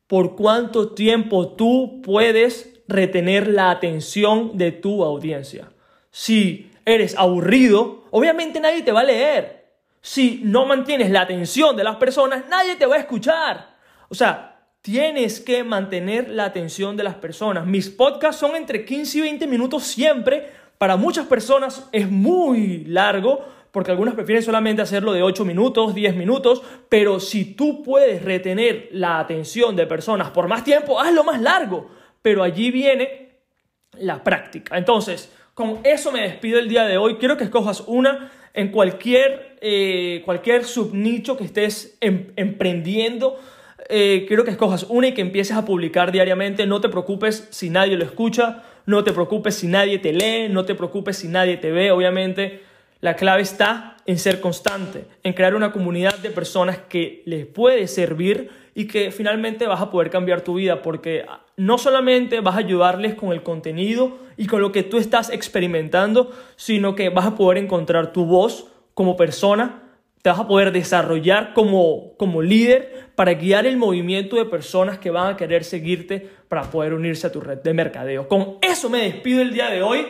por 0.08 0.36
cuánto 0.36 0.94
tiempo 0.94 1.54
tú 1.56 2.02
puedes 2.04 2.84
retener 2.88 3.48
la 3.48 3.72
atención 3.72 4.58
de 4.58 4.74
tu 4.74 5.06
audiencia. 5.06 5.72
Si 6.12 6.70
eres 6.86 7.18
aburrido, 7.18 8.04
obviamente 8.12 8.60
nadie 8.60 8.84
te 8.84 8.92
va 8.92 9.00
a 9.00 9.06
leer. 9.06 9.64
Si 10.02 10.42
no 10.44 10.66
mantienes 10.66 11.10
la 11.10 11.22
atención 11.22 11.78
de 11.78 11.86
las 11.86 11.96
personas, 11.96 12.44
nadie 12.50 12.76
te 12.76 12.86
va 12.86 12.98
a 12.98 13.00
escuchar. 13.00 13.78
O 14.10 14.16
sea, 14.16 14.54
Tienes 14.84 15.40
que 15.40 15.64
mantener 15.64 16.28
la 16.28 16.44
atención 16.44 16.98
de 16.98 17.06
las 17.06 17.16
personas. 17.16 17.66
Mis 17.66 17.90
podcasts 17.90 18.42
son 18.42 18.58
entre 18.58 18.84
15 18.84 19.18
y 19.18 19.22
20 19.22 19.48
minutos 19.48 19.84
siempre. 19.86 20.52
Para 20.78 20.98
muchas 20.98 21.26
personas 21.26 21.88
es 21.94 22.12
muy 22.12 22.84
largo 22.84 23.46
porque 23.74 23.90
algunas 23.90 24.14
prefieren 24.14 24.44
solamente 24.44 24.84
hacerlo 24.84 25.14
de 25.14 25.24
8 25.24 25.44
minutos, 25.46 25.96
10 25.96 26.16
minutos, 26.16 26.62
pero 26.90 27.20
si 27.20 27.56
tú 27.56 27.82
puedes 27.82 28.24
retener 28.24 28.88
la 28.92 29.20
atención 29.20 29.76
de 29.76 29.88
personas 29.88 30.30
por 30.30 30.48
más 30.48 30.64
tiempo, 30.64 31.02
hazlo 31.02 31.24
más 31.24 31.42
largo. 31.42 31.90
Pero 32.22 32.44
allí 32.44 32.70
viene 32.70 33.40
la 33.98 34.24
práctica. 34.24 34.78
Entonces, 34.78 35.34
con 35.56 35.80
eso 35.84 36.12
me 36.12 36.22
despido 36.22 36.60
el 36.60 36.70
día 36.70 36.86
de 36.86 36.98
hoy. 36.98 37.16
Quiero 37.16 37.36
que 37.36 37.46
escojas 37.46 37.84
una 37.88 38.32
en 38.54 38.70
cualquier, 38.70 39.58
eh, 39.60 40.22
cualquier 40.24 40.66
subnicho 40.66 41.36
que 41.36 41.46
estés 41.46 41.98
em, 42.00 42.32
emprendiendo 42.36 43.40
eh, 43.90 44.26
quiero 44.28 44.46
que 44.46 44.52
escojas 44.52 44.86
una 44.90 45.08
y 45.08 45.14
que 45.14 45.22
empieces 45.22 45.56
a 45.56 45.66
publicar 45.66 46.12
diariamente. 46.12 46.66
No 46.66 46.82
te 46.82 46.90
preocupes 46.90 47.48
si 47.52 47.70
nadie 47.70 47.98
lo 47.98 48.06
escucha, 48.06 48.64
no 48.86 49.04
te 49.04 49.12
preocupes 49.12 49.56
si 49.56 49.68
nadie 49.68 50.00
te 50.00 50.14
lee, 50.14 50.50
no 50.50 50.66
te 50.66 50.76
preocupes 50.76 51.18
si 51.18 51.28
nadie 51.28 51.58
te 51.58 51.72
ve. 51.72 51.92
Obviamente, 51.92 52.62
la 53.04 53.18
clave 53.18 53.42
está 53.42 53.98
en 54.06 54.18
ser 54.18 54.40
constante, 54.40 55.04
en 55.24 55.34
crear 55.34 55.56
una 55.56 55.74
comunidad 55.74 56.18
de 56.20 56.30
personas 56.30 56.78
que 56.78 57.22
les 57.26 57.46
puede 57.46 57.90
servir 57.90 58.50
y 58.76 58.88
que 58.88 59.12
finalmente 59.12 59.68
vas 59.68 59.82
a 59.82 59.92
poder 59.92 60.10
cambiar 60.10 60.40
tu 60.40 60.54
vida 60.54 60.82
porque 60.82 61.26
no 61.58 61.78
solamente 61.78 62.40
vas 62.40 62.56
a 62.56 62.60
ayudarles 62.60 63.16
con 63.16 63.34
el 63.34 63.44
contenido 63.44 64.18
y 64.38 64.48
con 64.48 64.62
lo 64.62 64.72
que 64.72 64.84
tú 64.84 65.00
estás 65.00 65.30
experimentando, 65.32 66.32
sino 66.56 66.96
que 66.96 67.10
vas 67.10 67.26
a 67.26 67.36
poder 67.36 67.58
encontrar 67.58 68.14
tu 68.14 68.24
voz 68.24 68.68
como 68.94 69.18
persona 69.18 69.82
te 70.22 70.30
vas 70.30 70.40
a 70.40 70.48
poder 70.48 70.72
desarrollar 70.72 71.52
como, 71.54 72.16
como 72.16 72.42
líder 72.42 73.10
para 73.16 73.34
guiar 73.34 73.66
el 73.66 73.76
movimiento 73.76 74.38
de 74.38 74.46
personas 74.46 74.98
que 74.98 75.12
van 75.12 75.34
a 75.34 75.36
querer 75.36 75.66
seguirte 75.66 76.26
para 76.48 76.72
poder 76.72 76.94
unirse 76.94 77.28
a 77.28 77.34
tu 77.34 77.42
red 77.42 77.58
de 77.58 77.74
mercadeo. 77.74 78.30
Con 78.30 78.60
eso 78.62 78.90
me 78.90 79.00
despido 79.00 79.42
el 79.42 79.54
día 79.54 79.70
de 79.70 79.84
hoy. 79.84 80.08